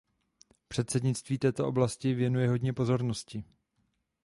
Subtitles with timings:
[0.67, 3.43] Předsednictví této oblasti věnuje hodně pozornosti.